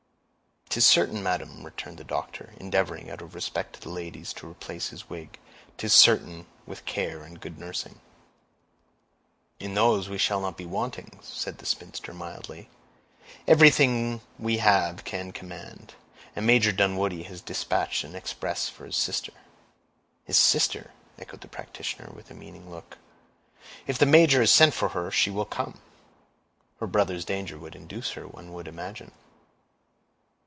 [0.73, 4.87] "'Tis certain, madam," returned the doctor, endeavoring, out of respect to the ladies, to replace
[4.87, 5.37] his wig;
[5.75, 7.99] "'tis certain, with care and good nursing."
[9.59, 12.69] "In those he shall not be wanting," said the spinster, mildly.
[13.49, 15.95] "Everything we have he can command,
[16.37, 19.33] and Major Dunwoodie has dispatched an express for his sister."
[20.23, 22.97] "His sister!" echoed the practitioner, with a meaning look.
[23.87, 25.81] "If the major has sent for her, she will come."
[26.79, 29.11] "Her brother's danger would induce her, one would imagine."